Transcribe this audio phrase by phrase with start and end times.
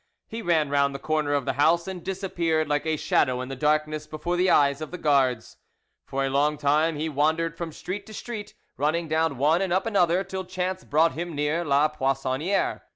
[0.27, 3.55] He ran round the corner of the house, and disappeared like a shadow in the
[3.55, 5.57] darkness before the eyes of the guards.
[6.07, 9.85] For a long time he wandered from street to street, running down one and up
[9.85, 12.81] another, till chance brought him near La Poissonniere.